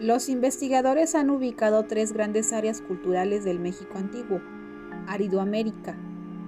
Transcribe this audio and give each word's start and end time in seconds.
Los 0.00 0.28
investigadores 0.28 1.14
han 1.14 1.30
ubicado 1.30 1.84
tres 1.84 2.12
grandes 2.12 2.52
áreas 2.52 2.82
culturales 2.82 3.44
del 3.44 3.60
México 3.60 3.96
antiguo, 3.96 4.40
Aridoamérica, 5.06 5.96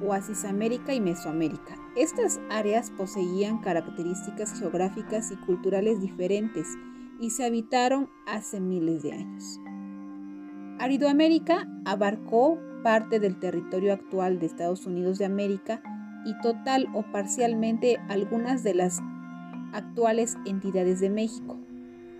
Oasis 0.00 0.44
América 0.44 0.94
y 0.94 1.00
Mesoamérica. 1.00 1.74
Estas 1.96 2.40
áreas 2.50 2.90
poseían 2.90 3.58
características 3.58 4.58
geográficas 4.58 5.32
y 5.32 5.36
culturales 5.36 6.00
diferentes 6.00 6.68
y 7.18 7.30
se 7.30 7.44
habitaron 7.44 8.08
hace 8.26 8.60
miles 8.60 9.02
de 9.02 9.12
años. 9.12 9.60
Aridoamérica 10.78 11.68
abarcó 11.84 12.58
parte 12.84 13.20
del 13.20 13.38
territorio 13.38 13.92
actual 13.92 14.38
de 14.38 14.46
Estados 14.46 14.86
Unidos 14.86 15.18
de 15.18 15.24
América 15.24 15.82
y 16.24 16.38
total 16.40 16.88
o 16.94 17.02
parcialmente 17.10 17.98
algunas 18.08 18.62
de 18.62 18.74
las 18.74 19.00
actuales 19.72 20.36
entidades 20.46 21.00
de 21.00 21.10
México, 21.10 21.58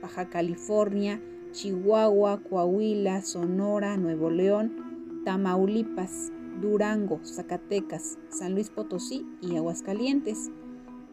Baja 0.00 0.28
California, 0.28 1.20
Chihuahua, 1.52 2.42
Coahuila, 2.42 3.22
Sonora, 3.22 3.96
Nuevo 3.96 4.30
León, 4.30 5.22
Tamaulipas, 5.24 6.32
Durango, 6.60 7.20
Zacatecas, 7.24 8.18
San 8.28 8.54
Luis 8.54 8.70
Potosí 8.70 9.26
y 9.40 9.56
Aguascalientes. 9.56 10.50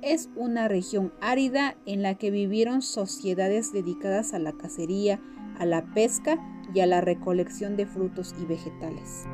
Es 0.02 0.30
una 0.36 0.68
región 0.68 1.14
árida 1.22 1.76
en 1.86 2.02
la 2.04 2.16
que 2.16 2.32
vivieron 2.32 2.82
sociedades 2.82 3.72
dedicadas 3.72 4.34
a 4.34 4.40
la 4.40 4.54
cacería, 4.54 5.20
a 5.58 5.66
la 5.66 5.94
pesca 5.94 6.38
y 6.74 6.80
a 6.82 6.86
la 6.86 7.02
recolección 7.02 7.76
de 7.78 7.86
frutos 7.86 8.36
y 8.42 8.46
vegetales. 8.46 9.26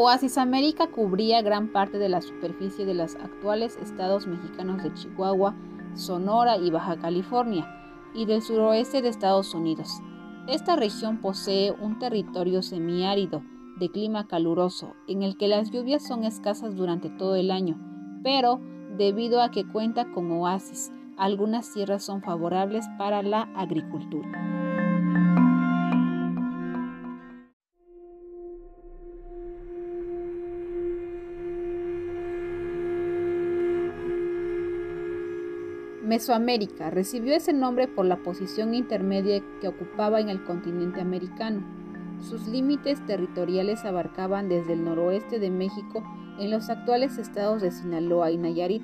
Oasis 0.00 0.38
América 0.38 0.86
cubría 0.86 1.42
gran 1.42 1.72
parte 1.72 1.98
de 1.98 2.08
la 2.08 2.22
superficie 2.22 2.86
de 2.86 2.94
los 2.94 3.16
actuales 3.16 3.76
estados 3.82 4.28
mexicanos 4.28 4.80
de 4.80 4.94
Chihuahua, 4.94 5.56
Sonora 5.94 6.56
y 6.56 6.70
Baja 6.70 6.96
California, 6.98 7.68
y 8.14 8.24
del 8.24 8.40
suroeste 8.40 9.02
de 9.02 9.08
Estados 9.08 9.54
Unidos. 9.54 9.90
Esta 10.46 10.76
región 10.76 11.20
posee 11.20 11.72
un 11.72 11.98
territorio 11.98 12.62
semiárido, 12.62 13.42
de 13.80 13.90
clima 13.90 14.28
caluroso, 14.28 14.94
en 15.08 15.24
el 15.24 15.36
que 15.36 15.48
las 15.48 15.72
lluvias 15.72 16.06
son 16.06 16.22
escasas 16.22 16.76
durante 16.76 17.10
todo 17.10 17.34
el 17.34 17.50
año, 17.50 17.76
pero 18.22 18.60
debido 18.96 19.42
a 19.42 19.50
que 19.50 19.66
cuenta 19.66 20.12
con 20.12 20.30
oasis, 20.30 20.92
algunas 21.16 21.72
tierras 21.72 22.04
son 22.04 22.22
favorables 22.22 22.86
para 22.98 23.24
la 23.24 23.48
agricultura. 23.56 24.67
Mesoamérica 36.08 36.88
recibió 36.88 37.34
ese 37.34 37.52
nombre 37.52 37.86
por 37.86 38.06
la 38.06 38.16
posición 38.22 38.72
intermedia 38.72 39.42
que 39.60 39.68
ocupaba 39.68 40.20
en 40.20 40.30
el 40.30 40.42
continente 40.42 41.02
americano. 41.02 41.62
Sus 42.22 42.48
límites 42.48 43.04
territoriales 43.04 43.84
abarcaban 43.84 44.48
desde 44.48 44.72
el 44.72 44.84
noroeste 44.86 45.38
de 45.38 45.50
México 45.50 46.02
en 46.38 46.50
los 46.50 46.70
actuales 46.70 47.18
estados 47.18 47.60
de 47.60 47.70
Sinaloa 47.70 48.30
y 48.30 48.38
Nayarit 48.38 48.82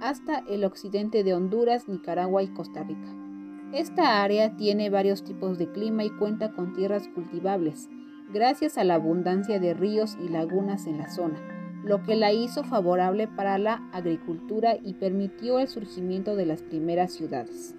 hasta 0.00 0.38
el 0.38 0.64
occidente 0.64 1.22
de 1.22 1.34
Honduras, 1.34 1.86
Nicaragua 1.86 2.42
y 2.42 2.48
Costa 2.48 2.82
Rica. 2.82 3.14
Esta 3.74 4.22
área 4.22 4.56
tiene 4.56 4.88
varios 4.88 5.22
tipos 5.22 5.58
de 5.58 5.70
clima 5.70 6.02
y 6.02 6.10
cuenta 6.16 6.52
con 6.52 6.72
tierras 6.72 7.08
cultivables, 7.08 7.90
gracias 8.32 8.78
a 8.78 8.84
la 8.84 8.94
abundancia 8.94 9.60
de 9.60 9.74
ríos 9.74 10.16
y 10.24 10.30
lagunas 10.30 10.86
en 10.86 10.96
la 10.96 11.10
zona 11.10 11.53
lo 11.84 12.02
que 12.02 12.16
la 12.16 12.32
hizo 12.32 12.64
favorable 12.64 13.28
para 13.28 13.58
la 13.58 13.86
agricultura 13.92 14.76
y 14.82 14.94
permitió 14.94 15.58
el 15.58 15.68
surgimiento 15.68 16.34
de 16.34 16.46
las 16.46 16.62
primeras 16.62 17.12
ciudades. 17.12 17.74